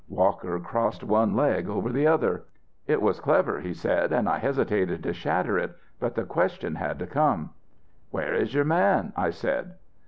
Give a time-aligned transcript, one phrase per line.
[0.09, 2.45] '"Walker crossed one leg over the other.
[2.87, 5.75] "It was clever," he said, "and I hesitated to shatter it.
[5.99, 7.51] But the question had to come.
[8.09, 9.75] "'Where is your man?' I said.